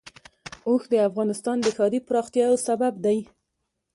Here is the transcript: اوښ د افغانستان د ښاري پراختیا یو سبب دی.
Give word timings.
اوښ 0.67 0.83
د 0.91 0.93
افغانستان 1.09 1.57
د 1.61 1.67
ښاري 1.75 1.99
پراختیا 2.07 2.43
یو 2.49 2.57
سبب 2.67 2.93
دی. 3.05 3.19